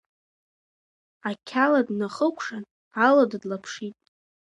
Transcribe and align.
Ақьала 1.29 1.81
днахыкәшан, 1.87 2.63
алада 3.05 3.37
длаԥшит. 3.41 3.95